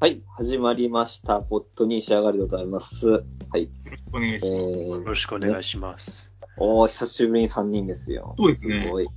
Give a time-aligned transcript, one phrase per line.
[0.00, 1.40] はい、始まりました。
[1.40, 3.08] ポットに仕上がりでございます。
[3.08, 3.22] は
[3.58, 3.68] い。
[4.12, 4.66] お願いえします。
[4.66, 6.30] ーよ、ろしくお願いします。
[6.56, 8.36] おー、久しぶりに3人ですよ。
[8.38, 9.08] そうですねすごい。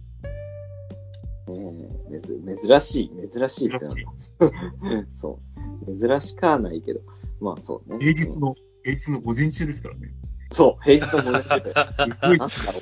[1.50, 5.40] えー、めず、珍しい、珍しいってな そ
[5.86, 5.96] う。
[5.96, 7.02] 珍しかはないけど。
[7.40, 8.00] まあそうね。
[8.00, 10.12] 平日の、平日の午前中ですからね。
[10.52, 11.74] そう、平日の午前中で。
[12.16, 12.82] すごいなんだろう。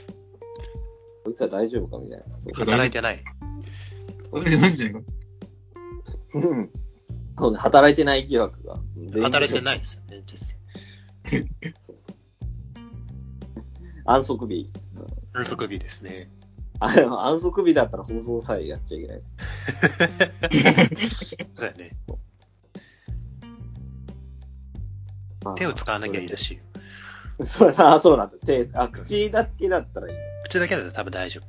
[1.26, 2.34] こいつは大丈夫かみたいな。
[2.34, 2.54] そう。
[2.54, 3.22] 働いてない。
[4.32, 5.10] あれじゃないんじゃないか？
[6.36, 6.72] うん
[7.40, 8.76] そうね、働いてない疑惑が。
[9.22, 9.64] 働いてい。
[9.64, 10.58] ないですよね、実際。
[14.06, 14.70] 安息日。
[15.32, 16.30] 反則日ですね。
[16.82, 19.22] あでも安息日だったら放送さえやっちゃいけない。
[21.56, 21.98] そうやね。
[25.44, 26.64] まあ手を使わなきゃいいらしいよ。
[27.46, 28.38] そうだ、あ、そうなんだ。
[28.46, 30.18] 手、あ、口だけだったらいい。
[30.44, 31.42] 口だけだと多分大丈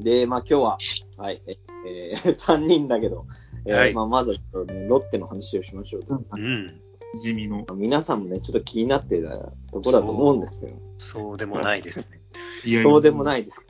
[0.00, 0.78] で、まあ今日は、
[1.16, 3.26] はい、え、えー、 3人だけど、
[3.66, 6.04] えーはいまあまずはちょっとね、ロッテの話をしましょう。
[6.08, 6.80] うん。
[7.14, 7.64] 地味の。
[7.74, 10.72] 皆さんもね、ちょっと気になってたところだと思うんですよ。
[10.98, 12.20] そうでもないですね。
[12.64, 13.26] いやそうでもい。
[13.26, 13.66] ないです。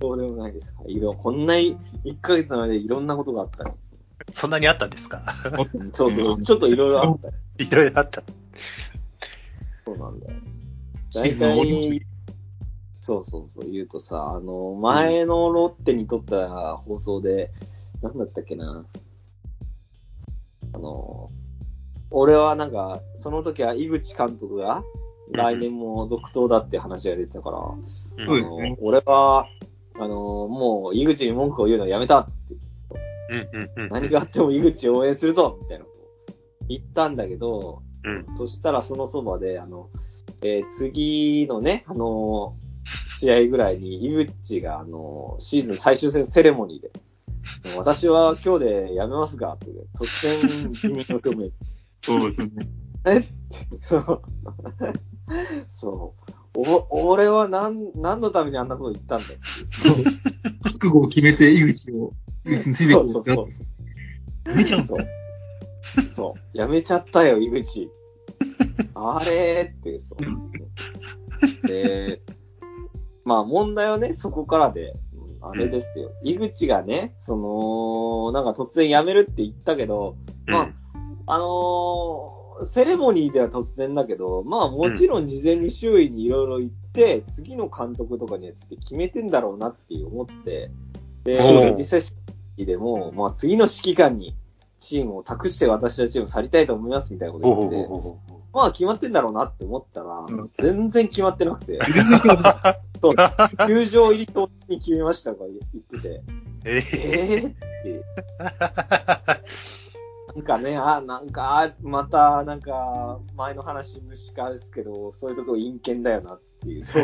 [0.00, 0.74] そうでもないです。
[0.86, 1.76] いろこんな1
[2.20, 3.76] ヶ月の間でいろんなことがあったよ。
[4.30, 5.22] そんなにあったんですか？
[5.74, 7.34] うんそうそう、ちょっといろいろあったよ。
[7.58, 8.22] いろいろあった。
[9.84, 10.32] そうなんだよ。
[11.14, 12.02] 大体、
[13.02, 17.50] そうそうそう言うとさ、あの、前のロッテに撮った放送で、
[18.00, 18.86] なんだったっけな。
[20.72, 21.28] あの、
[22.12, 24.84] 俺はなんか、その時は井口監督が
[25.32, 29.48] 来年も続投だって話が出てたから、うんあのですね俺は、
[29.98, 32.32] あの、もう井口に文句を言うのはやめたって、
[33.30, 33.88] うんうんうん。
[33.88, 35.90] 何があっても井口を応援するぞみたいなこ
[36.28, 36.36] とを
[36.68, 38.36] 言ったんだけど、うん。
[38.36, 39.90] そしたらそのそばで、あの、
[40.44, 42.54] えー次のね、あの
[43.22, 46.90] 試合ぐらいに、井口が、あのシーズン最終戦セレモニーで、
[47.76, 49.66] 私は今日で辞めますが、って、
[49.96, 51.50] 突然、辞任を表明。
[52.02, 52.68] そうですよね。
[53.04, 53.28] えって、
[53.80, 54.22] そう。
[55.68, 56.14] そ
[56.56, 56.58] う。
[56.58, 59.36] お、俺は何、何のためにあんなこと言ったんだって。
[60.64, 62.12] 覚悟を決めて井口を、
[62.44, 63.06] 井口についてこう。
[63.06, 64.50] そうそうそう。
[64.50, 65.06] やめちゃうそう。
[66.08, 66.58] そう。
[66.58, 67.88] やめちゃったよ、井口。
[68.96, 71.66] あれーってそう。
[71.68, 72.20] で、
[73.24, 76.12] まあ問題はね、そこからで、うんあれですよ。
[76.22, 80.16] 井口がね、その、なんか突然辞めるって言ったけど、
[80.46, 80.70] ま
[81.26, 90.70] あ、あのーセレモニーでは突然だけど、まあもちろん事前に周囲にいろいろ言って、次の監督とかについて決めてんだろうなって思って、
[91.24, 92.02] おでう、実際、
[92.64, 94.36] でも、まあ次の指揮官に
[94.78, 100.50] チームを託して私たちチームを去りたいと思いますみたいなこと言って、まあ決まってんだろうなって思ったら、うん。
[100.54, 101.78] 全然決まってなくて、
[103.00, 103.16] そう、
[103.66, 106.22] 球場入り当日に決めましたとか言ってて、
[106.64, 108.04] ええーって、
[110.34, 117.02] なんかね、あ、なんか、あまた、なんか、前の話虫かですけど、そういうところ陰険だよなっていう、 そう、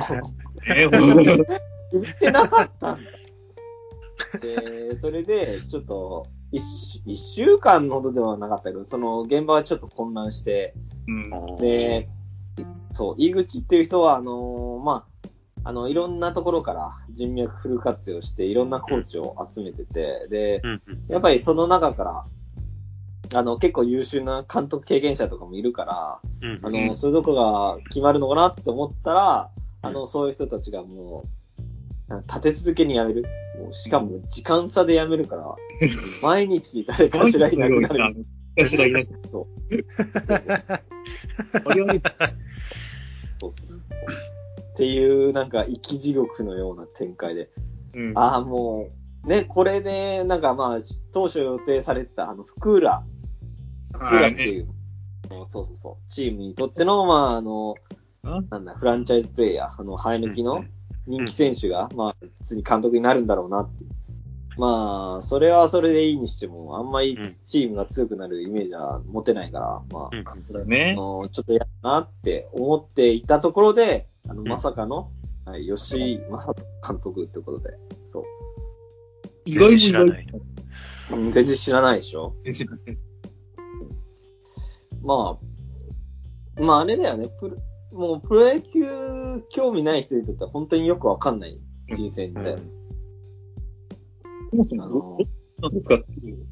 [0.68, 1.44] えー、ほんと
[1.92, 3.10] 言ってなかったんだ。
[4.40, 10.74] で、それで、ちょっと、一週一週間ほどではなかったけど、その、現場はちょっと混乱して、
[11.08, 11.56] うん。
[11.56, 12.08] で、
[12.92, 15.28] そう、井口っていう人は、あのーまあ、
[15.64, 20.62] あの、いろんなところから人脈フル活用して、いろんなコーチを集めてて、で。
[21.08, 22.26] やっぱりその中から、
[23.34, 29.50] あの、結構優秀な監督経験者とかもいるから、うんあの、うんそういうとこが決まるのかなって思ったら、
[29.82, 33.24] あの、そういう人たちがもう、立て続けに辞める。
[33.58, 35.54] もうしかも時間差で辞めるから、
[36.22, 38.26] 毎日誰かしらいなくなる。
[38.66, 39.74] 私らいなくそう。
[43.40, 43.80] そう、そう。
[44.72, 46.76] っていう、なんか、生き地獄のよう。
[46.76, 47.50] な展開で。
[47.94, 48.12] う。
[48.12, 48.18] ん。
[48.18, 48.90] ああ、も
[49.24, 50.78] う、ね、これで、なんかまあ、
[51.12, 53.04] 当初予定されてた、あの、福浦、
[53.92, 54.28] 福浦。
[54.28, 54.68] っていう、
[55.28, 55.64] そう。
[55.64, 55.76] そう。
[55.76, 57.74] そう、チームにとっての、まあ、あの、
[58.22, 60.64] なんだ、フランチャイズプレイヤー、あの、生え抜きの
[61.06, 63.48] 人気選手が、まあ、普通に監督になるんだろう。
[63.48, 63.90] なっていう。
[64.58, 70.16] まあ、それはそれでいいにしても、あんまりうんチームが強くなるイメージは持てないから、まあ、
[70.60, 70.94] うんね。
[70.94, 75.12] の、ちょっと嫌だなって思っていたところで、あの、んまさかの、
[75.44, 78.24] はい、吉井正人監督ってことで、そう。
[79.44, 80.26] 意外に知らない。
[80.32, 82.98] うん全然知らないでしょ知らない。
[85.02, 85.38] ま
[86.60, 87.56] あ、まああれだよね、プロ
[87.92, 91.58] もうプロ野球興味ない人にとっては本当によくわかんない
[91.94, 92.77] 人生だよね。
[94.50, 95.18] そもそも
[95.60, 96.46] なんですかっていう。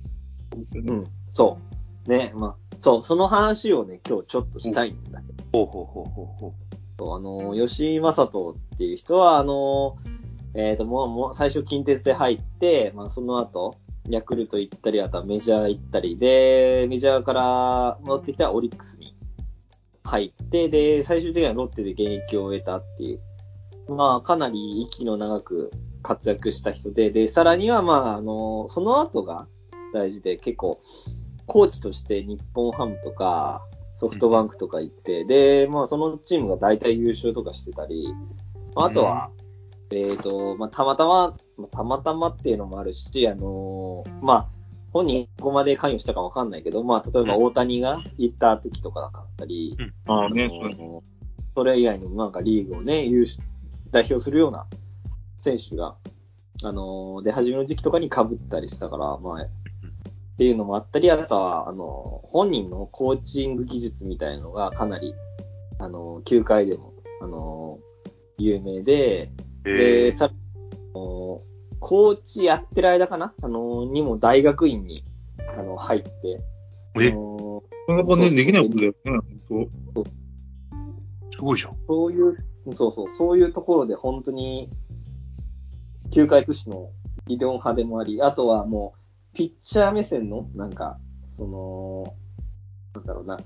[0.56, 0.92] ですよね。
[0.92, 1.58] うん、そ
[2.06, 2.08] う。
[2.08, 6.54] ね、まあ、そう、その話をね、今日ちょっとしたいんだけど、ほうほうほうほうほ
[6.98, 9.96] そうあの、吉井正人っていう人は、あの、
[10.54, 13.76] えっ、と、もう、もう、最初近鉄で入って、まあ、その後、
[14.08, 19.14] ヤクルト行ったり、あとはメジャー行ったり、で、メジャーから戻ってきたらオリックスに
[20.04, 23.20] 入って、で、最終的にはロッテで現役を終えたっていう。
[23.88, 25.70] まあ、かなり息の長く
[26.06, 29.48] 活躍した人で、で、さらにはまあ、あの、その後が
[29.92, 30.80] 大事で、結構、
[31.46, 33.66] コーチとして日本ハムとか、
[33.98, 38.14] ソフトバンクとか行って、で、まあ、そのチームが大体優勝とかしてたり、
[38.74, 39.30] まああとは、
[39.90, 44.48] えっ、と、まあ、たまたま、まあたまたまっていうのもあるし、あのーまあ、
[44.92, 49.76] 本人ここまで関与したかわかんないけど、まあ、例えば大谷が行った時とかだったり、
[50.06, 51.02] ああね、あの
[51.54, 53.42] それ以外にもなんかリーグをね、優勝
[53.90, 54.66] 代表するような
[55.46, 55.94] 選手が、
[56.64, 59.48] あのー出始めの時期とかに被ったりしたから、まあ、っ
[60.38, 65.14] ていうのもあったり、あとは、あのー本人のコーチング技術みたいのがかなり、
[65.78, 69.30] あのー球界でも、あのー有名で、
[69.62, 71.42] で、えさ、あの
[71.78, 73.32] コーチやってる間かな？
[73.40, 75.04] あのーにも大学院に、
[75.56, 76.10] あの、入って、
[77.00, 77.10] え？
[77.10, 79.68] あのなかなかね、できないことだよね、本
[81.30, 81.76] すごいじゃん。
[81.86, 82.36] そういう、
[82.72, 84.70] そうそう、そういうところで本当に、
[86.16, 86.92] 球界屈指の
[87.26, 88.94] 理論派でもあり、あとはも
[89.34, 90.98] う、ピッチャー目線の、なんか、
[91.28, 92.14] その、
[92.94, 93.38] なんだろうな、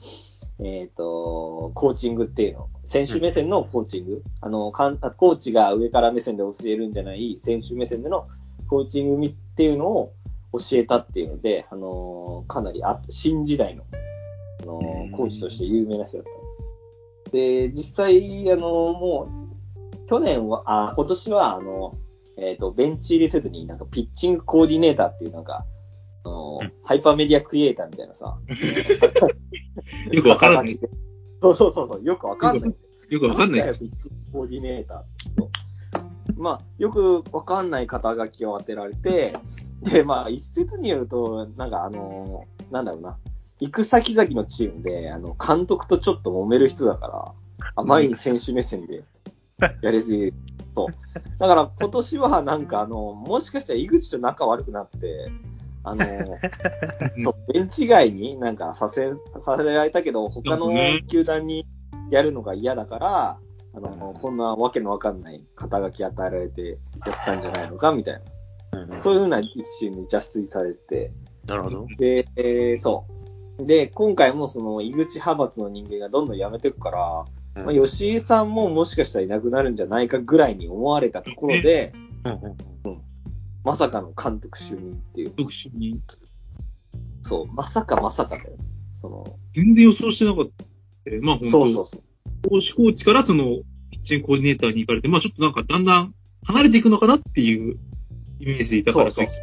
[0.61, 2.69] えっ、と、コーチングっていうの。
[2.85, 4.23] 選手目線のコーチング。
[4.41, 8.29] あの、かんコーチが上から目線で教えるんじゃない、選手目線での
[8.69, 10.13] コーチングっていうのを
[10.53, 13.83] 教えたっていうので、あの、かなりあ新時代の、
[14.63, 16.27] あのうん、コーチとして有名な人だっ
[17.25, 17.31] た。
[17.33, 19.29] で、実際、あの、も
[20.05, 21.97] う、去年は、あ、今年は、あの、
[22.41, 25.67] えっ、と、ベンチ入りせずに、なんか、ピッチングコーディネーターっていう、なんか、
[26.25, 28.37] あの、うんハイパーメディアクリエイターみたいなさ。
[29.15, 29.29] 当。
[30.15, 30.81] よくわからない。
[31.41, 32.75] そうそうそうそう、よくわかんない。
[33.11, 39.35] よくわかんないピッチングコーディネーターまあ、よくわかんない肩書きを当てられて、
[39.83, 43.19] で、まあ、一説によると、なんかあのなんだろうな、
[43.61, 47.33] 行く先々のチームで、あの、監督とちょっと揉める人だから、
[47.77, 49.03] あまりに選手目線で
[49.83, 50.35] やりすぎる。
[50.75, 50.87] そう。
[51.39, 55.31] だから今年はなんかあの、もしかしたら井口と仲悪くなって、
[55.83, 56.05] あの、
[57.53, 60.71] ベンチ外になんかさせ、させられたけど、他の
[61.09, 61.67] 球団に
[62.11, 63.39] やるのが嫌だから、
[63.73, 68.21] あの、こんなわけのわかんない肩書き与えられてやったんじゃないのか、みたい
[68.89, 68.99] な。
[68.99, 71.13] そういうふうな一チームに邪推されて、
[71.47, 71.87] なるほど。
[71.99, 73.05] で、えーそ
[73.59, 73.67] う。
[73.67, 77.25] で、今回もその、井口派閥の人間がどんどん辞めていくから、
[77.55, 81.93] まあ、吉井さんももしかしたらいなくなるんじゃないかぐらいに思われたところで、
[82.25, 82.71] うんうん
[83.63, 85.31] まさかの監督就任っていう。
[85.31, 86.01] 特殊に。
[87.23, 88.57] そう、まさかまさかだよ。
[88.95, 90.65] その、全然予想してなかった。
[91.21, 92.49] まあ本当そうそうそう。
[92.49, 93.45] コーチコーチからその、
[93.91, 96.15] ピッチングコーディネーターに行かれて、まあちょっとなんかだんだん
[96.45, 97.77] 離れていくのかなっていう
[98.39, 99.35] イメージでいたから、そうそう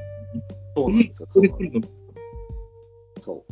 [0.75, 1.27] そうなんですよ。
[1.29, 1.87] それ来るの
[3.21, 3.45] そ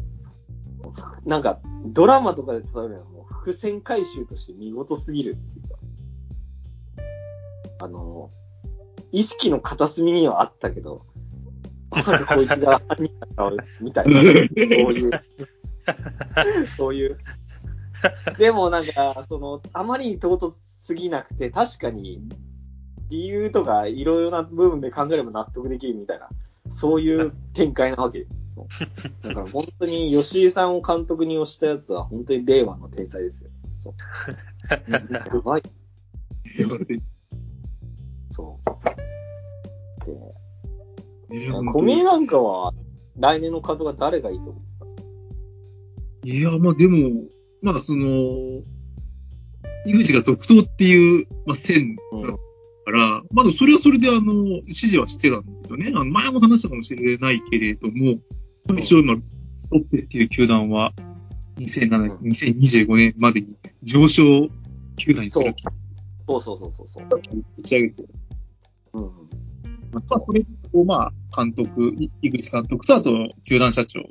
[1.25, 1.29] う。
[1.29, 2.95] なんか、ドラマとかで伝わる
[3.45, 5.75] 伏線回収として見事すぎるっていうか。
[7.85, 8.31] あの、
[9.11, 11.05] 意識の片隅にはあったけど、
[11.91, 13.51] まさかこいつが犯人だった
[13.81, 14.23] みたいな、そう
[14.93, 15.11] いう、
[16.75, 17.19] そういう。
[18.39, 22.23] でもなんか、その、あまりに唐突すぎなくて、確かに、
[23.09, 26.29] 理由とかいろいろな部分で考えれば納得できるみたいな、
[26.69, 28.25] そういう展開なわけ。
[28.55, 28.67] そう
[29.27, 33.49] だから本当に吉井さんを監督に推したやつは本当に令和の天才ですよ。
[33.77, 33.93] そう。
[34.91, 35.63] やばい。
[38.31, 38.65] そう。
[41.29, 42.73] で、ね小宮なんかは
[43.17, 44.85] 来年の監督は誰がいいと思うんですか
[46.23, 47.23] いや、まあでも、
[47.61, 48.07] まだその、
[49.85, 52.21] 井口が続投っていう、まあ、線うん。
[52.23, 55.91] だから、まあでもそれはそれであの、指示はしてたんですよね。
[55.93, 58.19] あの前も話したかもしれないけれども、
[58.73, 59.21] 一応今、ロ
[59.79, 60.93] ッテっていう球団は、
[61.57, 64.49] 2007、2025年までに上昇
[64.97, 65.53] 球団にする
[66.27, 67.07] そうそうそうそうそう。
[67.57, 68.03] 打ち上げて、
[68.93, 69.03] うん。
[69.91, 74.01] まあ、それをまあ、監督、い井口監督と、あと、球団社長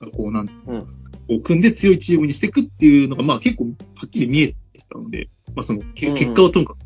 [0.00, 3.70] がこう、なんですか、うんこう組んで強いチームにしていくっていうのが、まあ結構、は
[4.06, 6.78] っきり見えてきたので、まあその、けうん結果はともかく。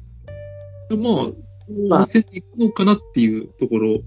[0.90, 3.98] でまあ、そう見せていくのかなっていうところ。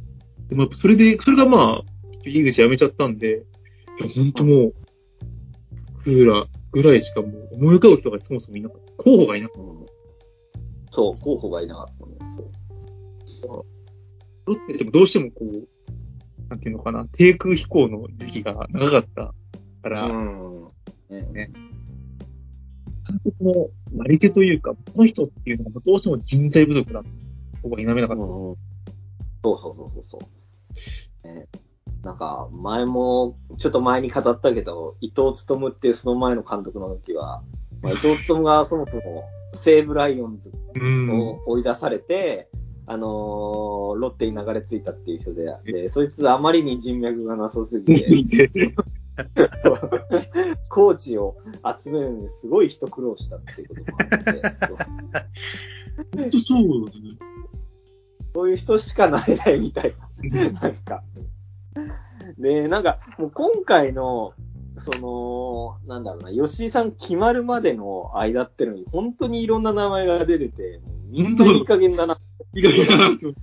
[0.47, 1.90] でもそれで、それがまあ、
[2.29, 3.43] 井口辞めちゃったんで、
[3.99, 4.73] いや、本当もう、
[6.03, 9.03] クーラーぐらいしかもう思い浮かぶ人がそもそもいなかった。
[9.03, 9.85] 候補がいなかっうん
[10.91, 12.31] そう、候補がいなかったね。
[13.25, 13.65] そう。
[14.45, 14.51] た。
[14.51, 19.33] ロッテでもどうしてもこう、なんていうのかな、低空飛行の時期が長かった
[19.83, 20.67] から、うん。
[21.09, 21.51] ね
[23.07, 27.09] 監督のなり手というか、この人っていうのがどうしても人材不足だと
[27.63, 28.49] 僕は否めなかったんですよ。
[28.49, 28.71] うん
[29.43, 30.19] そうそうそうそうそ
[31.23, 31.27] う。
[31.27, 31.45] ね
[32.03, 37.43] なんか、前も、ちょっと前に語ったけど、伊藤勉っていうその前の監督の時は、
[37.81, 41.09] まあ、伊藤勉がそもそも西武ライオンズうん。
[41.11, 42.49] を追い出されて、
[42.87, 48.49] あのーロッテに流れ着いたっていう人で、で、そいつあまりに人脈がなさすぎて、
[50.69, 51.37] コーチを
[51.77, 57.17] 集めるのにすごい一苦労したっていうこともあって、そ うそうだね。
[58.33, 60.61] そういう人しかなれないみたいな。
[60.61, 61.03] なんか。
[62.37, 64.33] で、なんか、もう今回の、
[64.77, 72.17] その、なんだろうな、吉井さん決まるまでの間ってのに、本当にいろんな名前が出てて、みんないい加減だな。
[72.53, 73.33] 意外だなと。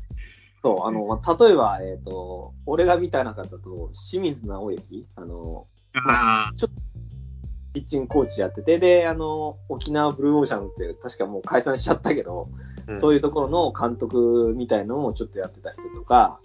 [0.62, 6.52] そう、あの、まあ例えば、えっ、と、俺が見た中だと、清水直之、あの、ああ。
[7.73, 12.49] ピッチングコーチやってて、で、あの、沖縄ブルーオーシャンって、確かもう解散しちゃったけど、
[12.97, 16.40] そういうところの監督みたいのもちょっとやってた人とか、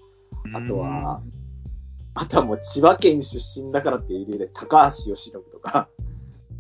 [0.54, 1.22] あとは、
[2.16, 5.90] あとはもう千葉県出身だからっていう理由で高橋由伸とか、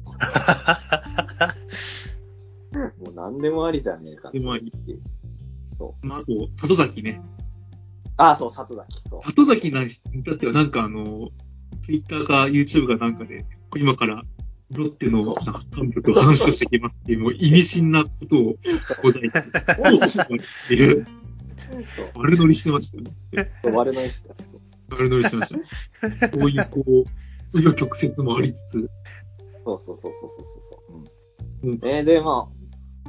[3.00, 5.02] もう何でもありじゃねえかってでもありいう。
[6.02, 7.22] まあ、あと、里崎ね。
[8.18, 9.22] ああ、そう、里崎、そう。
[9.24, 11.30] 里崎なんし、に至ってはなんかあの、
[11.82, 13.46] ツイッターか YouTube かなんかで、
[13.76, 14.24] 今から
[14.72, 18.56] ロッテのそうなんか幹部と話をしてきますっていう、もう意味深なことを
[19.02, 20.20] ございます。
[20.22, 20.26] っ
[20.68, 21.08] ていう、
[21.96, 23.52] そう、悪乗りしてましたよね。
[23.64, 24.36] そう悪の人だ。
[24.44, 24.62] そう
[24.94, 25.56] 悪乗りしてまし
[26.20, 26.30] た。
[26.30, 28.90] こういうこう、紆余曲折もありつつ、
[29.66, 31.68] そうそうそうそうそうそう。
[31.68, 31.80] ううんん。
[31.84, 32.50] えーで、ま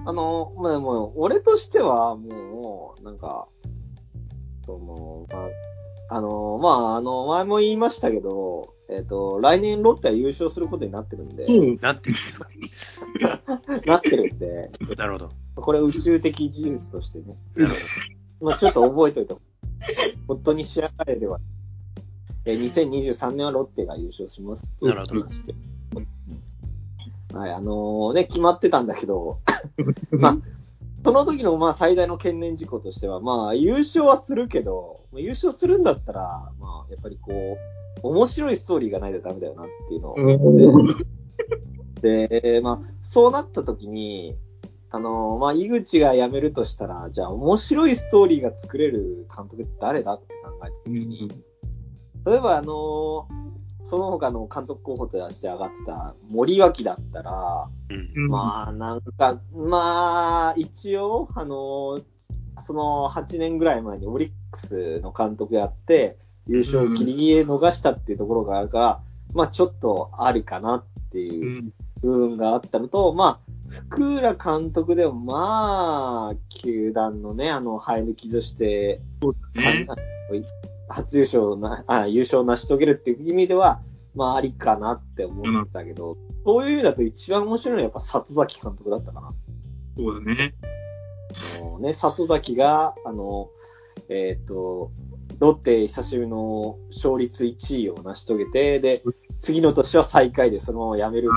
[0.04, 3.48] あ、あの、まあでも、俺としては、もう、なんか、
[4.66, 12.46] その、まあ、あの、まあ、あの、前も言いましたけど、えっ、と、来年ロッテは優勝することになってるんで、そう、なんていうんですか？
[13.86, 15.30] なってるんで、なるほど。
[15.56, 17.70] これ宇宙的事実としてね、なる
[18.40, 19.34] ほまあちょっと覚えておいて、
[20.28, 21.38] 本当に仕上がれでは、
[22.44, 25.20] えー2023年はロッテが優勝しますっていうなるほど。
[25.20, 25.54] 話で。
[27.32, 29.38] はい、あのね、決まってたんだけど、
[30.12, 30.38] まあ、
[31.04, 40.96] その時のまあ最大の懸念事項としては、まあ優勝はするけど、まあ優勝するんだったら、まあやっぱりこう、面白いストーリーがないとダメだよなっていうのをうん。
[42.00, 44.36] で、まあ、そうなった時に、
[44.90, 51.32] あの、まあ、井口が辞めるとしたら、じゃあ面白いストーリーが作れる監督って誰だって考えた時に、
[52.26, 53.28] 例えばあの、
[53.82, 58.28] その他の監督候補として上がってた森脇だったら、うん。
[58.28, 62.00] まあ、なんか、まあ、一応、あの、
[62.58, 66.16] その8年ぐらい前にオリックスの監督やって、
[66.46, 69.00] 優勝をギリギリで逃したっていうところがあるから、
[69.34, 73.38] まあ、ちょっとありかなっていううん部分があったのと、まあ、
[73.68, 79.00] 福浦監督でも、まあ、球団のね、あの、生え抜きとして、
[80.88, 83.80] 初優勝なあ、優勝を成し遂げるっていう意味では、
[84.14, 89.32] まあ、ありかなって思ったけど、そういう意味だと一番面白いのはやっぱ里崎監督だったかな。
[89.96, 90.54] そうだね。
[91.56, 93.50] あのね、里崎が、あの、
[94.08, 94.92] えっ、と、
[95.38, 98.96] ロッテ久しぶりの勝率1位を成し遂げて、で、
[99.38, 101.30] 次の年は最下位でそのまま辞める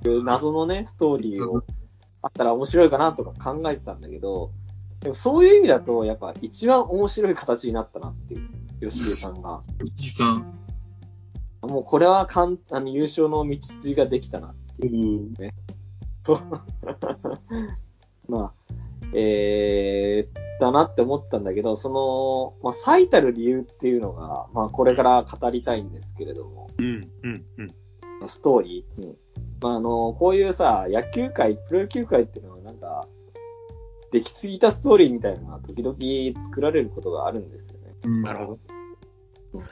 [0.00, 1.62] っていう、謎のね、ストーリーを
[2.22, 4.50] あったら面白いかなとか考えてたんだけど、
[5.00, 9.62] でもそういう意味だと、やっぱ一番面白い形になったなっていう、吉井さんが。
[9.84, 10.54] 吉井さん。
[11.62, 15.34] もうこれはかんあの優勝の道筋ができたなうん。
[16.22, 16.38] と。
[18.28, 18.54] まあ、
[19.12, 27.10] えー、だなって思ったんだけど、その、まあ、最たる理由っていうのが、まあ、これから語りたいんですけれども、うん。
[27.22, 27.44] うん。
[27.58, 27.62] う
[28.24, 28.28] ん。
[28.28, 29.02] ストーリー。
[29.02, 29.16] うん。
[29.60, 33.08] まあ、あの、こういうさ、野球界、プロ野球界っていうのはなんか、
[34.16, 38.22] 出来すぎたストーリーみたいなのが時々作られることがあるんですよね。
[38.22, 38.58] なるほ
[39.52, 39.62] ど。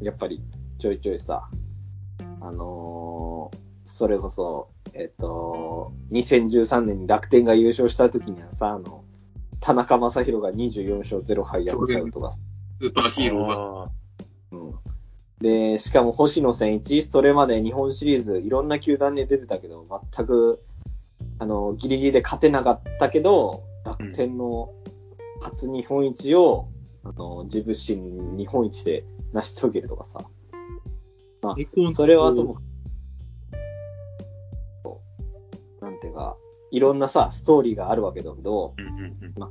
[0.00, 0.42] やっぱり、
[0.78, 1.48] ちょいちょいさ、
[2.40, 9.04] あのーそれこそ、えっ、と、2013年に楽天が優勝した時にはさ、あの、
[9.58, 12.38] 田中将大が24勝0敗やっちゃうとかさ、
[12.80, 13.82] スーパーヒーローが。
[13.82, 13.90] あ
[14.52, 14.74] うん。
[15.40, 20.62] で、しかも星野千一、それまで日本シリーズいろんな球団に出てたけど、全く、
[21.40, 24.72] あの、ギリギリで勝てなかったけど、楽天の
[25.40, 26.68] 初日本一を、
[27.04, 30.20] あの、自分身日本一で成し遂げるとかさ。
[31.92, 32.58] それはとも
[35.80, 36.36] なんていうか、
[36.70, 38.86] いろんなさ、ストーリーがあるわけだけど、うん。
[38.86, 39.16] うん。
[39.20, 39.50] うん。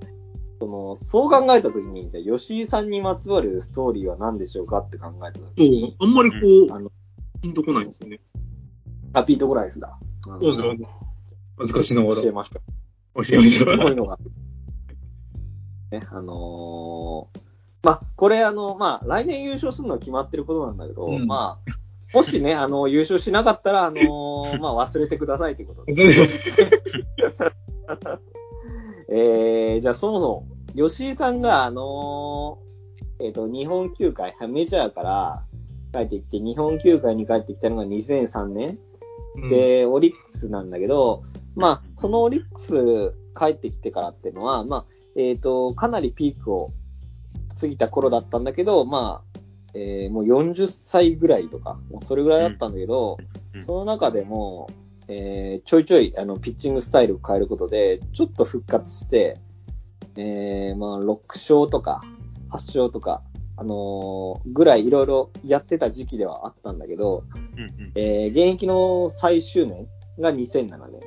[0.59, 5.95] その、そう考えたときに、じゃあ吉井さんにまつわるストーリーは何でしょうかって考えたときそうに、。
[5.99, 6.37] あんまりこ
[6.69, 6.91] う、あの、
[7.41, 8.19] ピンとこないんですよね。
[9.13, 9.97] ハピートゴライスだ。
[10.23, 10.75] そうですよ。
[11.57, 12.21] 恥ずかしながら。
[12.21, 12.61] 教えました。
[13.23, 13.77] すた。
[13.77, 14.17] ごいのが。
[15.91, 17.39] ね、あのー
[17.81, 21.71] まあ、これあの、まあ、来年優勝するのは決まってることなんだけど、うんまあ、
[22.13, 25.93] もしね、あの、優勝しなかったら、あのー まあ、忘れてくださいということで。
[29.11, 35.43] えー、じゃあそもそも、吉井さんが、あのーえっ、と、日本球界、メジャーから
[35.93, 38.77] 帰ってきて、日本球界に帰ってきたのが2003年。
[39.49, 41.23] で、オリックスなんだけど、
[41.59, 44.85] まあ、そのオリックス帰ってきてからっていうのは、まあ、
[45.15, 46.71] えっ、と、かなりピークを
[47.59, 49.39] 過ぎた頃だったんだけど、まあ、
[49.75, 53.17] えーもう40歳ぐらいとか、もうそれぐらいだったんだけど、
[53.53, 53.61] うん。
[53.61, 54.69] その中でも、
[55.09, 59.37] えーちょいちょい、あの、ピッチングスタイルを変えることで、ちょっと復活して、
[60.15, 62.01] えーまあ、6勝とか、
[62.49, 63.21] 8勝とか、
[63.57, 67.23] あのーぐらいいろいろやってた時期ではあったんだけど、
[67.55, 67.91] うんうん。
[67.95, 69.87] えー現役の最終年
[70.19, 71.01] が2007年。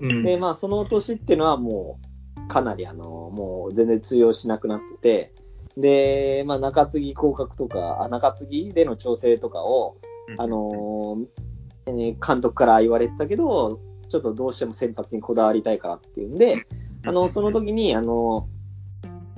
[0.00, 0.22] うん。
[0.24, 5.32] で、まあ、その年っていうのはもう、かなりあの、もう全然通用しなくなってて、
[5.76, 9.96] で、まあ、中継ぎ降格とか、あ中継ぎでの調整とかを、
[10.28, 11.26] うんあのー
[11.86, 16.64] えー監督から言われてたけど、ちょっとどうしても先発にこだわりたいからっていうんで、
[17.04, 18.48] あの、その時に、あの、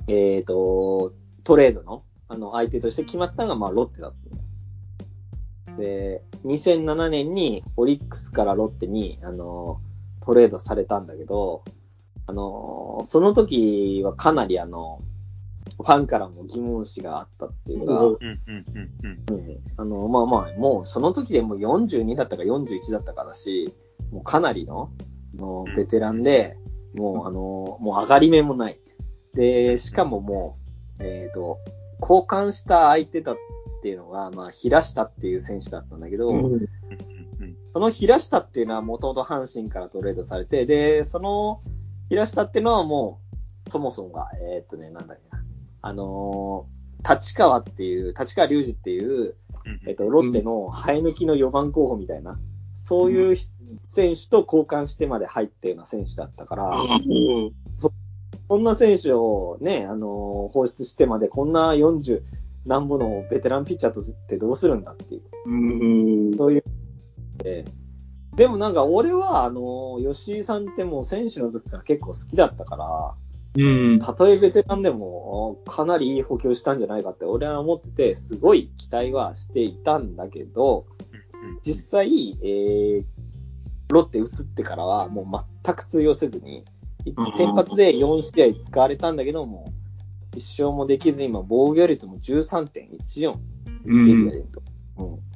[0.07, 4.13] えっ、と、トレードの、あの、相手として決まったのが、まあ、ロッテだっ
[5.65, 9.81] たので、2007年にオリックスからロッテに、あの、
[10.27, 11.63] トレードされたんだけど、
[12.25, 15.01] あの、その時はかなりあの、
[15.77, 17.93] ファンからも疑問視があったっていうか、
[19.77, 23.73] あの、まあまあ、もうその時でもう42だったか41だったかだし、
[24.11, 24.91] もうかなりの、
[25.33, 26.57] のベテランで、
[26.93, 28.81] もうあの、もう上がり目もない。
[29.33, 30.57] で、しかもも
[30.99, 31.59] う、えっ、と、
[32.01, 33.37] 交換した相手だっ
[33.81, 36.33] ていうのが、まあ、平下っていう選手だったんだけど、
[37.77, 41.61] その平下っていうのはもともと阪神からトレードされて、で、その
[42.09, 43.21] 平下っていうのはも
[43.67, 45.43] う、そもそもが、えーっとね、なんだっけな。
[45.83, 49.35] あのー立川っていう、立川隆二っていう、うん
[49.85, 52.39] えっと、ロッテの生え抜きの4番候補みたいな、
[52.73, 53.35] そういう
[53.83, 57.51] 選手と交換してまで入ったような選手だったから、ああ、も
[58.47, 62.23] こんな選手をね、あのー放出してまでこんな40
[62.65, 65.21] 何ぼのベテランピッチャーとってどうするんだっていう。
[65.45, 66.37] う、うん。
[66.37, 66.63] そういう。
[67.47, 67.65] で
[68.35, 73.15] でもなんか俺は、あの、吉井さんってもう選手の時から結構好きだったから、
[73.57, 73.99] うん。
[73.99, 83.05] たとえベテランでもかなりいい補強したんじゃないかって俺は思ってて、すごい期待はしていたんだけど、うん実際、えー、
[83.89, 85.25] ロッテ移ってからはもう
[85.63, 86.63] 全く通用せずに、
[87.15, 89.73] うん先発で4試合使われたんだけども、
[90.35, 93.33] 一勝もできず、今防御率も13.14。
[93.85, 94.61] うんメディアで言うと。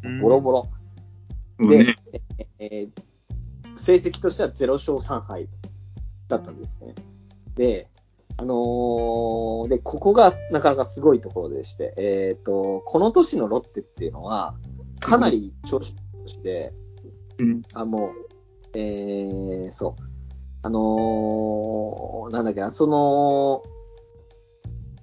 [0.03, 0.21] うん。
[0.21, 0.67] ボロボロ。
[1.67, 1.95] で、ね、
[2.59, 3.01] えー
[3.75, 5.47] 成績としては0勝3敗
[6.27, 6.93] だったんですね。
[7.55, 7.87] で、
[8.37, 14.55] あのーで、ここがなかなかすごいところでして、えっ、と、この年のロッテっていうのは、
[14.99, 16.73] かなり調子として、
[17.39, 17.61] うん。
[17.73, 20.03] あ、もう、えー、そう。
[20.63, 23.63] あのーなんだっけな、その、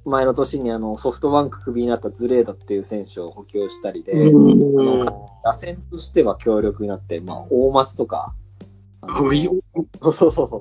[0.09, 4.75] 前の年にあの、ソフトバンククビになったズレーダっていう選手を補強したりで、あうん。
[4.75, 8.35] の打線としては強力になって、まあ、大松とか。
[10.03, 10.59] そうそうそうそ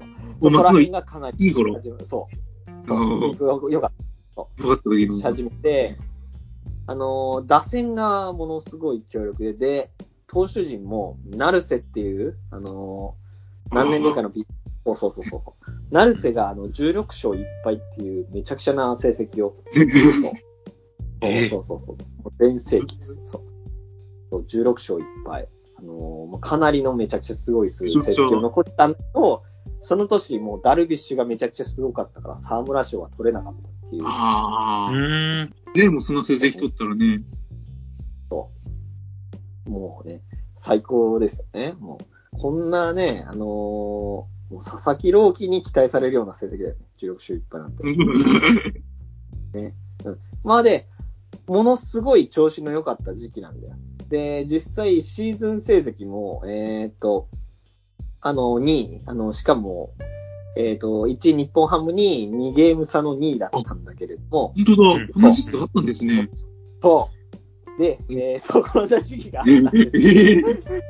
[0.50, 1.66] こら辺がかなりいいそう。
[2.04, 3.00] そう。
[3.00, 3.38] うん。
[3.38, 4.08] よよかっ
[4.58, 5.98] よかったし始めて、
[6.86, 9.92] あのー、打線がものすごい強力で、で、
[10.28, 14.46] 投手陣も、ナルセっていう、あのー、何年目かのビ
[14.96, 15.72] そうそうそうそう。
[15.92, 19.56] ナルセがあの16勝1敗っていうめちゃくちゃな成績を。
[21.22, 22.24] えそうそうそうそう。
[22.24, 23.20] もう全盛期です。
[23.26, 23.42] そう。
[24.30, 25.48] そう16勝1敗。
[25.80, 25.92] あのー
[26.28, 29.44] もうかなりのめちゃくちゃすごい成績を残ったのと、
[29.80, 34.04] その年もうダルビッシュがめちゃくちゃすごかったから沢村賞は取れなかったっていう。
[34.06, 34.92] ああ。
[34.92, 35.54] うん。
[35.76, 37.24] ねもうその成績取ったらね。
[39.68, 40.22] もうね、
[40.56, 41.74] 最高ですよね。
[41.80, 42.00] も
[42.34, 46.78] う、こんなね、あのーもう佐々木朗希に期待されるような成績だよね。
[47.00, 47.84] 16勝1敗なんて。
[50.44, 50.88] まあで、
[51.48, 53.76] ものすごい調子の良かった時期なんだよ。
[54.10, 57.28] で、実際シーズン成績も、えーっと、
[58.22, 59.92] あの、2位、あの、しかも、
[60.56, 65.12] えーっと、1位日本ハムに2ゲーム差の2位だったんだけれども、本当だうん。
[65.22, 66.30] 同じくあったんですね。
[66.82, 67.10] そ
[67.78, 67.80] う。
[67.80, 70.84] で、えーそこの時期があったえんです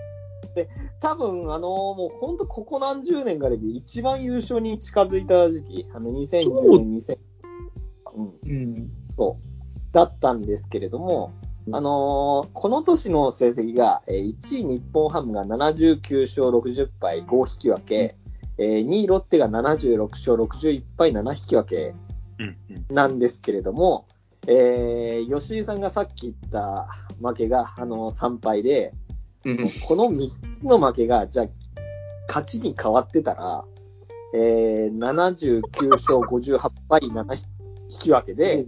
[0.62, 7.18] よえ多分、あのもう本当ここ何十年かで一番優勝に近づいた時期、あの、2010年、2000、
[8.16, 8.92] うん、うん。
[9.10, 11.34] そう、だったんですけれども、
[11.72, 18.16] あのーこの年の成績が、えー1位日本ハムが79勝60敗5引き分け、
[18.58, 21.96] えー2位ロッテが76勝61敗7引き分け。
[22.92, 24.06] なんですけれども、
[24.48, 26.88] えー、吉井さんがさっき言った
[27.22, 28.94] 負けが、あの、3敗で、
[29.48, 29.58] うん。
[29.88, 31.48] この3つの負けが、じゃあ、
[32.28, 33.64] 勝ちに変わってたら、
[34.34, 37.42] えー、79勝58敗7引
[37.88, 38.66] き分けで、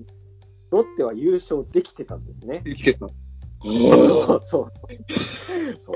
[0.71, 2.61] ロッテは優勝できてたんですね。
[2.65, 3.07] いけた。
[3.61, 4.71] そうそう。
[5.79, 5.95] そう。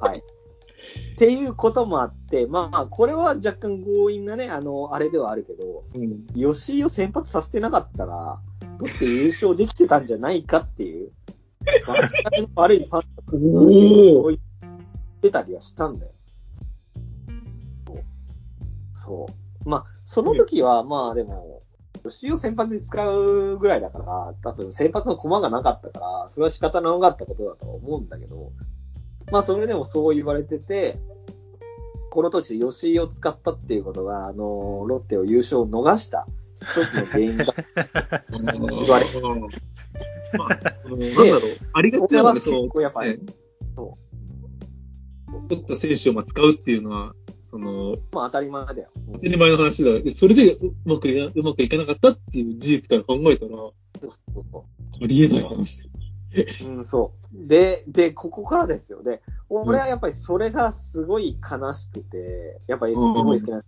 [0.00, 0.18] はい。
[0.18, 6.24] っていうこともあって、まあ、これは若干強引なね、あの、あれではあるけど、うん。
[6.34, 8.40] 吉井を先発させてなかったら、
[8.78, 11.21] ロッテ優勝できてたんじゃないかっていう、まあ
[12.54, 16.12] 悪いファンだったおそう言ってたりはしたんだよ。
[18.92, 19.26] そ
[19.64, 19.68] う。
[19.68, 21.62] まあ、その時は、まあでも、
[22.04, 28.52] 吉井を先発で使うぐらいだから、多分先発の駒がなかったから、それは仕方なかったことだとは思うんだけど、
[29.30, 30.98] まあそれでもそう言われてて、
[32.10, 37.46] この年吉井を使ったっていうことが、あの、ロッテを優勝を逃した一つの原因だ。
[38.30, 39.20] 言われて
[40.38, 40.48] まあ、
[40.88, 41.56] なんだろう。
[41.72, 43.18] ありがちなので、そうやっぱりね
[43.76, 43.98] そ
[45.40, 45.48] う。
[45.48, 48.88] 取った選手をまあ使うっていうのは、その、まあ当たり前だよ。
[49.08, 50.00] うん当たり前の話だ。
[50.00, 56.46] で、それでうまくうまくいかなかったっていう事実から考えたら、そうそうそうありえない話で。
[56.66, 57.46] うん、そう。
[57.46, 59.02] で、で、ここからですよ。
[59.02, 63.62] で、俺はやっぱりそれがすごい悲しくて、やっぱりすごい好きな。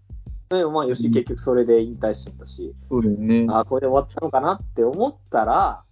[0.48, 3.46] でもまあ、よし、結局それで引退しちゃったし、そうだよね。
[3.48, 5.84] ああ、これで終わったのかなって思ったら、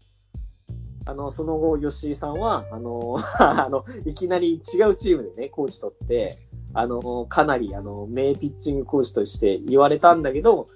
[1.04, 6.30] あの、その後、吉井さんは、あの、 あの、いきなり違うチームでね、コーチ取って、
[6.74, 10.68] あの、かなり、あの、名ピッチングコーチとして言われたんだけど、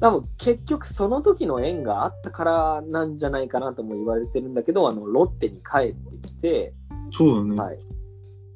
[0.00, 6.72] 多分結局その時の縁があったからなんじゃないかなとも言われてるんだけど、あの、ロッテに帰ってきて、
[7.10, 7.56] そうだね。
[7.56, 7.78] はい。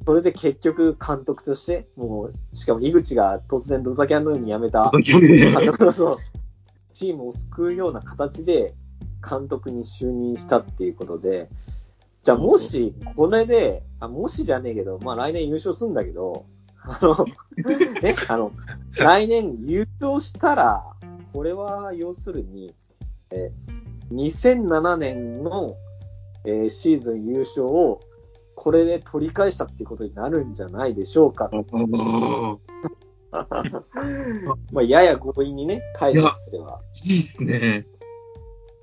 [0.05, 6.17] それで結局監督として、もう、しかも井口が突然ドタキャンのように辞めた監督のそう、
[6.93, 8.75] チームを救うような形で
[9.29, 11.49] 監督に就任したっていうことで、
[12.23, 16.47] じゃあもし、これで、あもしじゃねえけど、まあ来年優勝するんだけど、
[16.85, 17.25] あの、
[18.03, 18.53] ね、あの、
[18.97, 20.85] 来年優勝したら、
[21.33, 22.75] これは要するに、
[23.31, 23.83] えー
[24.13, 25.77] 2007年の、
[26.45, 28.01] えーシーズン優勝を、
[28.55, 31.51] これで取り返したっていうことになるんじゃないでしょうか。
[33.33, 36.83] まあ、やや強引にね、書いてすれば。
[37.07, 37.87] いいっすね。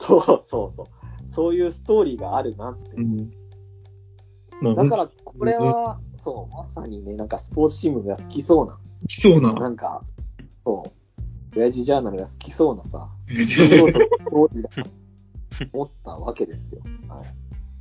[0.09, 1.29] そうそうそう。
[1.29, 3.01] そういうストーリーがあるなってう。
[3.01, 3.31] ん。
[4.61, 9.53] まあ、だから、これは、そう、まさにね、なんかスポーツ新聞が好きそう来そうな。
[9.53, 10.03] な、なんか、
[10.65, 10.83] そ
[11.55, 13.09] う、親父ジャーナルが好きそうなさ、
[15.73, 16.81] 思ったわけですよ。
[17.07, 17.27] はい。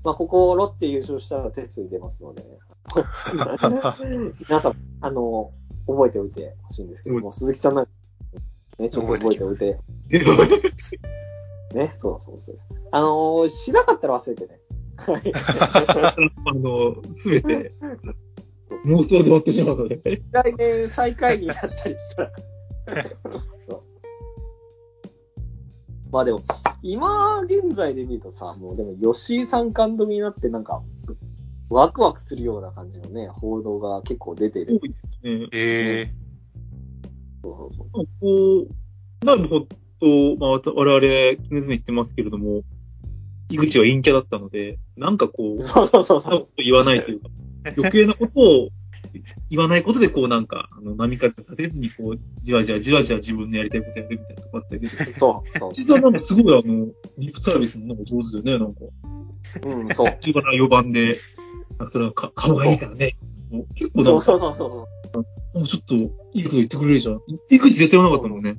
[0.04, 2.44] まあ、ここ、ロッテ優勝したらテストに出ますので、
[4.48, 5.52] 皆さん、あの、
[5.86, 7.90] 覚えておいてほしいんですけども、鈴木さんなんか、
[8.78, 9.80] ね、ちょっと覚えておいて、
[11.74, 12.56] ね、そうそうそう。
[12.92, 14.60] あのーしなかったら忘れてね。
[14.96, 15.32] はい。
[15.34, 17.74] あの、すべて
[18.86, 20.00] 妄想で終わってしまうので。
[20.32, 22.30] 来年最下位になったりしたら。
[23.68, 23.82] そ う
[26.10, 26.40] まあでも、
[26.82, 30.82] 今現在で見るとさ、もうでも吉井さん監督になってなんか、
[31.68, 34.80] ワクワクするような感じのね、報道が結構出てる。
[35.22, 36.14] ねえ
[37.42, 38.66] そうそうこ
[39.22, 39.68] う、なるほど、
[40.38, 42.62] まあ、我々、常々言ってますけれども、
[43.50, 46.46] 井口は陰キャだったので、なんかこう、そうそうそうそう。
[46.56, 47.28] 言わないというか、
[47.76, 48.68] 余計なことを
[49.50, 55.72] 言わないことで、こうなんか、あの、波風立てずに、こう、じわじわじわじわ自分のやりたいことやるみたいなとこあったけど、そうそう。
[55.72, 58.80] 実はなんかすごいあの、リップサービスもなんか上手だよね、なんか。
[59.66, 60.16] うん、そう。
[60.20, 61.20] 中華な4番で、
[61.70, 63.16] なんかそれはか、顔がいいからね。
[63.74, 65.58] 結構なそうんか、そうそうそう。
[65.58, 67.20] もうちょっと、いいこと言ってくれるじゃん。
[67.50, 68.58] 井口絶対言わなかったもんね。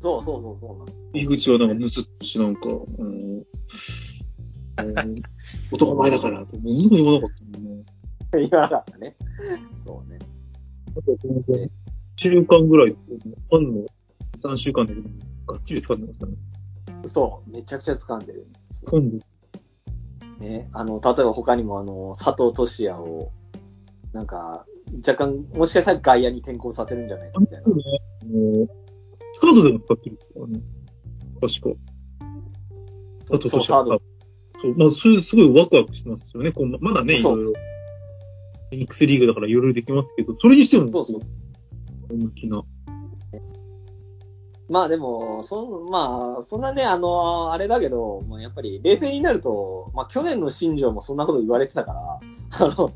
[0.00, 1.18] そうそうそうそう。
[1.18, 2.68] 井口はなんかムツっとし、なんか、
[4.76, 4.94] あの、
[5.72, 7.84] 男前だから、と、もう何も言わなかったもんね。
[8.32, 9.16] 言わなかったね。
[9.72, 10.18] そうね。
[10.92, 11.68] あと、この
[12.16, 13.86] 週間ぐらい、ファンの
[14.36, 15.08] 3週間だけど、
[15.46, 16.32] がっちり使ってましたね。
[17.06, 18.46] そう、めちゃくちゃ掴んでる。
[18.86, 19.24] ファンで。
[20.38, 23.30] ね、あの、例えば他にもあの、佐藤俊也を、
[24.12, 24.66] なんか、
[25.06, 27.68] 若干、もしかしたら外野に転向させるんじゃないかみたいな。
[27.68, 28.68] も
[29.46, 30.46] う、サードでも使ってるってあの、
[31.40, 31.70] 確か。
[33.30, 34.02] あと、そう、そサード。
[34.60, 36.52] そう、まあ、それすごいワクワクしますよね。
[36.52, 37.52] こうまだね、いろいろ。
[38.70, 41.20] X リーグだからいろいろできますけど、それにしても、そうそう。
[42.10, 42.62] 大きな。
[44.68, 52.92] まあでも、そん、まあ、そんなね、あの、あれだけど、まあやっぱり冷静になると、まあ去年の新庄もそんなこと言われてたから、あの、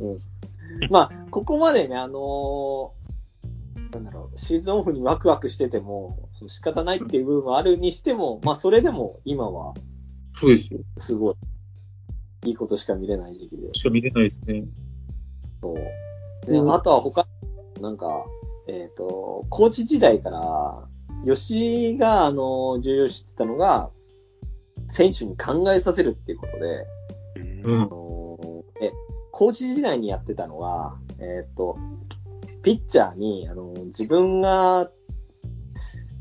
[0.00, 0.90] うん。
[0.90, 2.92] まあ、ここまでね、あの
[3.90, 9.74] なんだろう、シーズンオフにワクワクしてても、仕方ないっていう部分はあるにしても、まあそれでも今は
[10.34, 10.80] そうですよ。
[10.96, 11.34] すごい、
[12.46, 13.74] いいことしか見れない時期で。
[13.74, 14.64] しか見れないですね。
[15.60, 16.50] そう。
[16.50, 17.26] で、うんあとは他、
[17.80, 18.24] なんか、
[18.68, 20.88] えっ、と、コーチ時代から、
[21.26, 23.90] 吉井が、あの、重要視してたのが、
[24.88, 26.86] 選手に考えさせるっていうことで、
[27.64, 27.88] うあん。
[27.88, 28.90] のえ、
[29.30, 31.76] コーチ時代にやってたのは、えっ、と、
[32.62, 34.90] ピッチャーに、あの、自分が、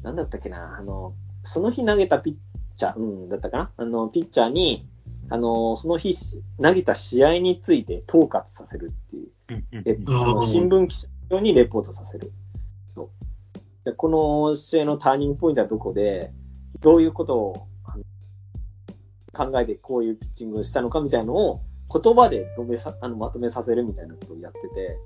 [0.04, 4.88] なんだったっけな、あの、その日投げたピッチャー、うん、だったかなあの、ピッチャーに、
[5.30, 6.16] あの、その日
[6.62, 9.84] 投げた試合について統括させるっていう。
[9.84, 12.32] で、あの新聞記者用にレポートさせる。
[12.96, 16.32] そうでこの試合のターニングポイントはどこで、
[16.82, 17.68] どういうことを
[19.34, 24.98] 考えてこういうピッチングをしたのかみたいなのを言葉で述べさあのまとめさせるみたいなことをやってて、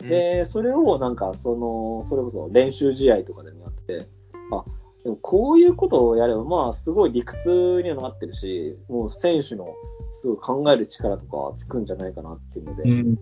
[0.00, 4.08] で、それをなんかその、それこそ練習試合とかでもやってて、
[4.52, 4.64] あ、
[5.04, 9.74] でもこういうことをやれば、まあすごい理屈にはなってるし、もう選手の
[10.12, 13.18] すごい考える力とかつくんじゃないかなっていうので、うん。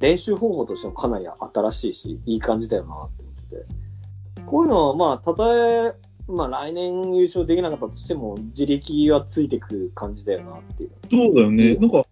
[0.00, 4.44] 練習方法としてもかなり新しいし、いい感じだよなって思ってて。
[4.46, 5.94] こういうのは、まあ、たとえ、
[6.26, 10.90] まあ来年優勝できなかったとしても、自力はついてくる感じだよなっていう。
[11.10, 11.76] そうだよね。
[11.76, 12.04] なんか、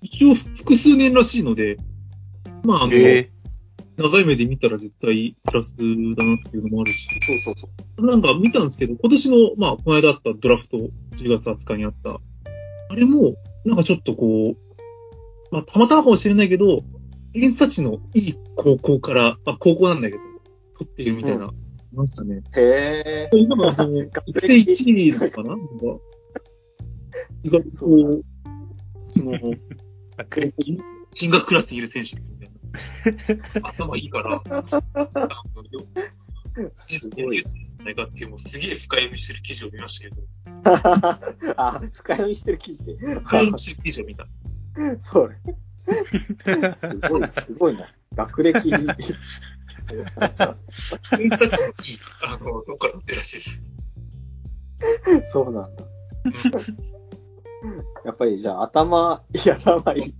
[0.00, 1.76] 一応複数年らしいので、
[2.64, 3.30] まあ、あの、え
[3.96, 8.06] 長い目で見たら絶対プラスだなっていうのもあるし、そうそうそう。
[8.06, 12.20] なんか見たんですけど、今年の、まあ、この間あったドラフト、10月20日にあった、
[12.90, 14.56] あれも、なんかちょっとこう、
[15.50, 16.82] まあ、たまたまかもしれないけど、
[17.32, 20.22] 偏差値のいい高校から、まあ、高校なんだけど、
[20.78, 21.48] 取っているみたいな、い
[21.94, 22.42] ましたね。
[22.54, 23.30] へえ。
[23.32, 25.50] 今のその、育成1位なのかな？
[25.50, 25.66] なんか、
[27.44, 28.20] 意外とその、
[31.16, 32.50] 進学クラスにいる選手みたい
[33.62, 33.68] な。
[33.68, 34.42] 頭いいから、
[36.76, 37.44] すごい。
[37.84, 40.22] ないかっていう、もうすげえ深読みしてる記事を見ましたけど、
[41.56, 42.96] あ、深読みしてる記事で。
[42.96, 44.26] 深読みしてる記事を見た。
[44.98, 45.36] そうね。
[46.72, 47.86] すごい、すごいな。
[48.14, 48.70] 学歴。
[48.70, 48.98] 偏差
[51.12, 55.30] 値に、あの、どっか取ってるらしいです。
[55.32, 55.84] そうなんだ。
[58.04, 60.14] やっぱりじゃあ頭、いや頭いい。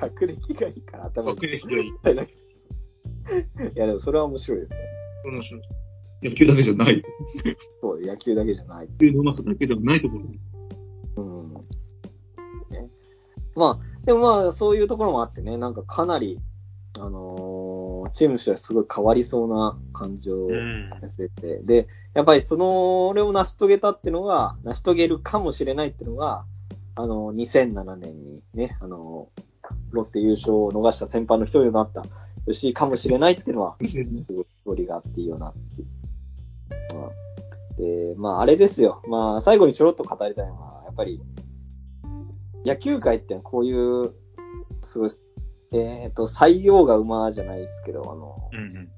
[0.00, 1.34] 学歴がいいから頭。
[1.34, 1.88] 学歴がいい。
[1.88, 1.92] い
[3.74, 4.78] やでもそれは面白いですね。
[5.24, 5.62] 面白い。
[6.22, 7.02] 野球だけじゃない。
[7.80, 8.88] そう、野球だけじゃない。
[8.88, 10.40] 野球のうまさだけではないところに。
[11.16, 11.52] うん。
[12.70, 12.90] ね。
[13.54, 16.40] まあ、でもまあ、そういうところもあってね、なんかかなり、
[16.98, 20.90] あのーチームとしてはすごい変わりそうな感情をうん。
[21.02, 26.46] 寄せて、で、やっぱりその、れを成し遂げたっていうのが、成し遂げるかもしれないっていうのが、
[26.94, 29.28] あの、2007年にね、あの、
[29.90, 32.04] ロッテ優勝を逃した先輩の一人になった
[32.46, 35.88] 吉井かもしれないっていうのは、すごい距離があっていいよなっていう。
[36.94, 37.10] まあ、
[37.78, 39.02] で、まああれですよ。
[39.08, 41.20] まあ最後にちょろっと語りたいのは、やっぱり、
[42.64, 44.12] 野球界ってこういう、
[44.82, 45.10] すごい、
[45.72, 48.88] えっ、と、採用が馬じゃないですけど、あの、うんうん。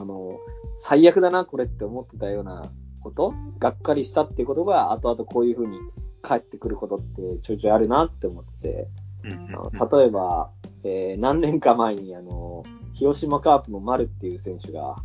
[0.00, 0.38] あの、
[0.76, 5.78] 最悪だな、これって思ってたようなこと、がっかりしたっていうことが、後々こういう風に
[6.22, 8.88] 返ってくることってちょいちょいあるなって思って、
[9.24, 10.50] 例えば、
[10.84, 14.96] えー何年か前に、あの、広島カープの丸っていう選手が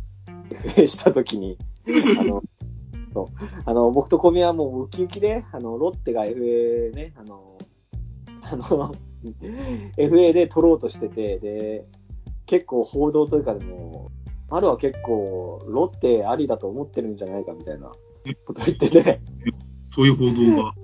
[0.50, 1.58] FA したときに、
[2.18, 2.42] あの、
[3.12, 3.26] そう
[3.64, 7.58] あの、僕と小宮はもうウキウキで、あの、ロッテが FA ね、あの、
[8.42, 8.94] あの、
[9.96, 11.86] FA で取ろうとしてて、で、
[12.46, 14.10] 結構報道というかでも、
[14.50, 17.88] 丸は結構ロッテありだと思ってるんじゃないかみたいな
[18.46, 19.20] こと言ってて、
[19.94, 20.24] そういう報
[20.56, 20.74] 道が。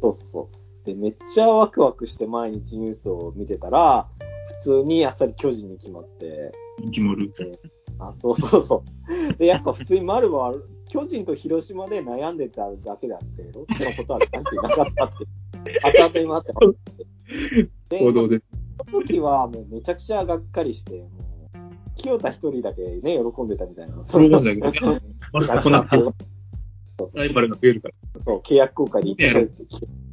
[0.00, 0.63] そうそうそう。
[0.84, 4.08] で、めっちゃワクワクして毎日ニュースを見てたら、
[4.46, 6.52] 普通にあっさり巨人に決まって、
[6.90, 7.32] 決まる。
[7.98, 8.84] あ、そうそうそ
[9.32, 9.36] う。
[9.38, 10.54] で、やっぱ普通に丸は
[10.88, 15.12] 巨人と広島で悩んでただけであって、ロッテのことは関係なかったっ
[15.64, 17.68] て、後々にもあってます。
[17.88, 18.42] で、報道で。
[18.90, 24.04] その時はもうめちゃくちゃがっかりして、もう、清田一人だけね、喜んでたみたいな。
[24.04, 25.00] そうなんだけどね。
[25.32, 25.96] まだこうなって
[27.14, 27.94] ライバルが増えるから。
[28.24, 30.03] そう、契約更改で行ってるって聞いて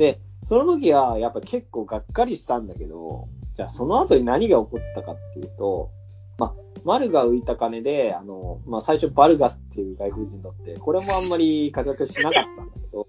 [0.00, 5.90] で、その時はやっぱ結構がっかりしたんだけど、じゃあその後に何が起こったかっていうと、
[6.38, 13.06] まあ、丸が浮いた金で、あの、まあ、最初バルガスっていう外国人だって、これもあんまり活躍しなかったんだけど、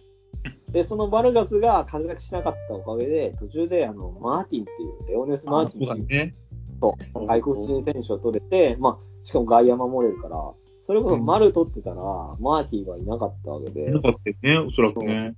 [0.74, 6.36] で、そのバルガスが活躍しなかったおかげで、途中であの、マーティンっていう、レオネス・マーティンっていう
[6.82, 7.14] そうだね。
[7.14, 10.36] そう外国人選手を取れて、まあ、しかも外野守れるから、
[10.84, 11.96] それこそ丸取ってたら、
[12.42, 15.36] マーティンはいなかったわけで、いなかったよね、おそらくね。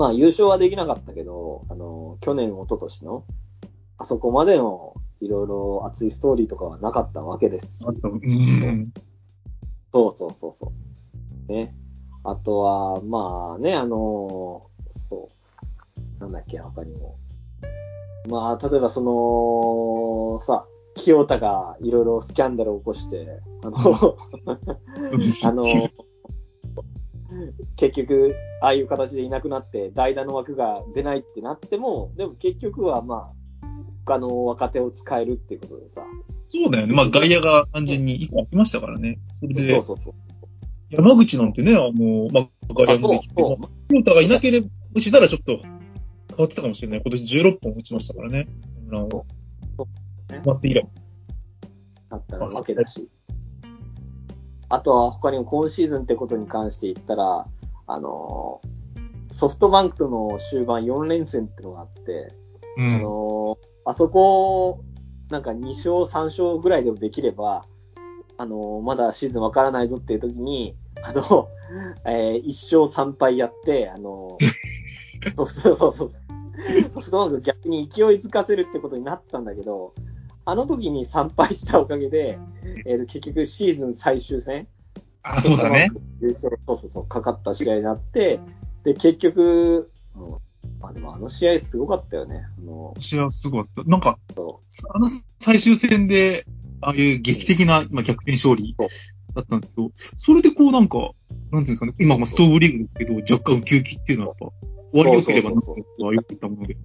[0.00, 3.22] まあ優勝はできなかったけど、あの、去年、一昨年の、
[3.98, 7.84] あそこまでのいろいろ熱いストーリーとかはなかったわけです。
[9.92, 10.72] そうそうそうそ
[11.48, 11.52] う。
[11.52, 11.74] ね。
[12.24, 15.28] あとは、まあね、あのーそ
[16.18, 16.20] う。
[16.22, 17.18] なんだっけ、他にも。
[18.30, 23.76] まあ、例えばその、さ、清田がいろいろスキャンダルを起こして、あの、
[25.44, 25.62] あの、
[27.76, 33.32] 結局、ああいう形でいなくなって、代打の枠が出ないってなっても、でも結局はまあ、
[34.04, 36.02] 他の若手を使えるっていうことでさ。
[36.48, 36.94] そうだよね。
[36.94, 39.18] まあ外野が単純に一個空きましたからね。
[39.32, 40.14] それそうで、そうそう。
[40.90, 45.70] 山口なんてね、あの、まあ外野もできて、まあ清田がいなければ、したらちょっと変
[46.38, 47.02] わってたかもしれない。
[47.04, 48.48] 今年16本打ちましたからね。
[48.74, 49.08] ホームランを。
[50.30, 50.88] ね待って以来。
[52.10, 53.08] だったらわけだし。
[54.70, 57.46] あとは他にも今シーズンってことに関して言ったら、
[57.86, 58.70] あのー
[59.32, 62.32] ソフトバンクとの終盤4連戦ってのがあって、
[62.76, 63.02] うあん。
[63.02, 64.82] のーあそこ、
[65.30, 67.64] なんか2勝3勝ぐらいでもできれば、
[68.38, 71.48] あのーまだシーズンわからないぞっていう時に、あの、
[72.04, 76.10] えー、1勝3敗やって、あのー そうそうそうそう。
[76.94, 79.92] ソフトバンク逆に勢いづかせるってことになったんだけど、
[80.50, 82.36] あの時に3敗したおかげで、
[82.84, 84.66] えー結局シーズン最終戦、
[85.22, 85.92] あ、そうだね。
[86.66, 88.40] そうそうそう、かかった試合になって、
[88.82, 90.30] で、結局、うん
[90.80, 92.46] まあでもあの試合すごかったよね。
[92.58, 93.88] あの、私はすごかった。
[93.88, 94.60] なんか、そ
[94.92, 95.08] あの
[95.38, 96.46] 最終戦で、
[96.80, 98.74] ああいう劇的な、まあ、逆転勝利
[99.34, 101.14] だったんですけど、それでこうなんか、なんてい
[101.54, 106.76] うんですかね、今、まあ、ストーブリーグですけど、若干ウキウキっていうのはやっぱ、終わり良ければなそうそうとはよく言ったもので。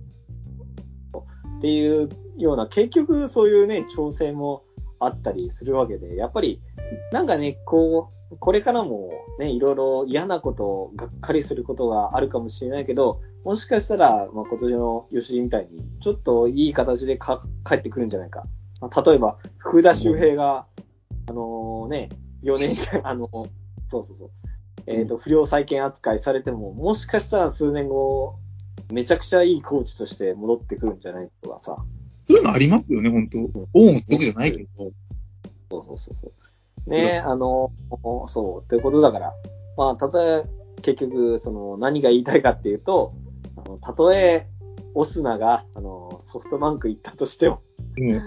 [1.66, 4.64] っていうような、結局そういうね、調整も
[5.00, 6.62] あったりするわけで、やっぱり、
[7.12, 18.44] なんかね、こう、これからもね、いろいろ嫌なこと、がっかりすることがあるかもしれないけど、もしかしたら、まあ、今年の吉井みたいに、ちょっといい形でか帰ってくるんじゃないか。
[18.80, 20.68] まあ、例えば、福田周平が、
[21.28, 22.10] あのね、
[22.44, 23.26] 4年間、あの、
[23.88, 24.30] そうそうそう、
[24.86, 28.36] えっ、と、不良再建扱いされても、もしかしたら数年後、
[28.92, 31.78] めちゃくちゃいいコーチとして戻ってくるんじゃないとかさ。
[32.28, 34.70] そういうのありますよね、本当オウン僕じゃないけど。
[35.70, 36.32] そうそうそうそ
[36.88, 36.90] う。
[36.90, 37.72] ねあの、
[38.28, 39.34] そう、ということだから、
[39.78, 40.44] まあ、たとえ、
[40.82, 43.14] 結局、その、何が言いたいかっていうと、
[43.58, 44.48] あの、たとえ、
[44.94, 47.62] オスナが、あの、ソフトバンク行ったとしても、
[47.98, 48.22] うん。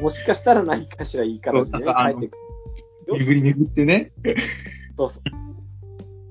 [0.00, 2.36] もしかしたら何かしらいい形でね、帰ってく
[3.06, 3.18] る。
[3.18, 4.12] 巡り巡ってね、
[4.96, 5.49] そうそう。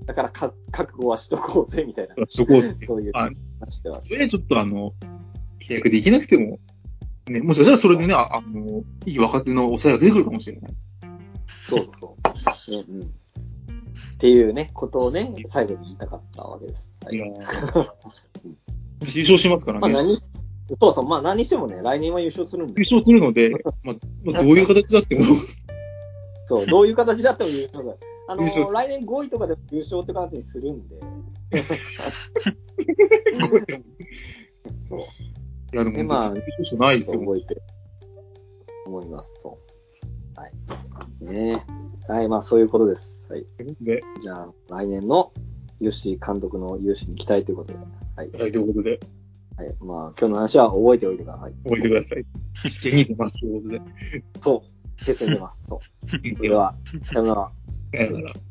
[0.10, 2.15] だからか、覚悟はしとこうぜ、みたいな。
[2.28, 2.54] そこ。
[2.78, 4.02] そういうあ話では。
[4.02, 4.91] それでちょっとあの、
[5.67, 6.58] 契約できなくても、
[7.28, 10.74] ね、もしかしたらそれでね、ああの、いい若手の抑えが出てくるかもしれない。
[11.67, 12.17] そうそ
[12.67, 12.72] う。
[12.72, 13.04] ね、うん。
[13.04, 13.08] っ
[14.17, 16.98] ていうね、ことをね、最後に言いたかったわけです。
[17.06, 17.89] はいいやー
[19.13, 19.93] 優勝しますからね。
[19.93, 20.19] まあ何、
[20.80, 22.88] そうそう、まあ何にしてもね、来年は優勝するんで優。
[22.89, 23.52] 勝するので、
[23.84, 25.26] まあ、まあ、どういう形だっても、
[26.45, 28.09] そう、どういう形だっても優勝する。
[28.29, 30.99] あの優勝する来年5位とかでも優勝って形にするんで。
[34.87, 34.99] そう。
[34.99, 35.03] い
[35.73, 37.21] や、でも、でまあ優勝しないですよ。
[37.21, 37.59] 覚えて、
[38.85, 39.39] 思います。
[39.39, 40.39] そう。
[40.39, 40.53] はい。
[41.25, 41.65] ね
[42.07, 42.11] え。
[42.11, 43.27] はい、まあそういうことです。
[43.31, 43.47] はい。
[43.81, 45.31] で、じゃあ、来年の
[45.81, 47.79] 吉井監督の優勝に期待ということで。
[48.15, 48.31] はい。
[48.31, 48.99] はい、ということで、
[49.57, 49.75] はい。
[49.79, 51.53] まあ、今日の話は覚えておいてください。
[51.63, 52.25] 覚えてください。
[52.63, 53.81] 一斉 に出ますということで。
[54.39, 54.79] そう。
[55.03, 55.65] 決戦出ます。
[55.65, 56.19] そう。
[56.41, 57.51] では、さようなら。
[57.93, 58.48] さよなら。